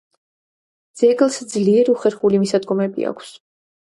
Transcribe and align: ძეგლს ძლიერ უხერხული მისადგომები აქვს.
ძეგლს 1.01 1.37
ძლიერ 1.53 1.91
უხერხული 1.95 2.41
მისადგომები 2.47 3.07
აქვს. 3.11 3.37